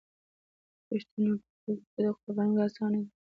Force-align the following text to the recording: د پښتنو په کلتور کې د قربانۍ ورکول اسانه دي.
د 0.75 0.79
پښتنو 0.87 1.31
په 1.39 1.47
کلتور 1.63 1.81
کې 1.91 1.99
د 2.13 2.17
قربانۍ 2.21 2.51
ورکول 2.53 2.67
اسانه 2.69 2.97
دي. 3.03 3.09